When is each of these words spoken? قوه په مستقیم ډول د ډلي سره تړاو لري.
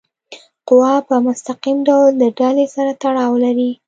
قوه 0.67 0.93
په 1.07 1.15
مستقیم 1.27 1.77
ډول 1.87 2.11
د 2.17 2.23
ډلي 2.39 2.65
سره 2.75 2.91
تړاو 3.03 3.33
لري. 3.43 3.71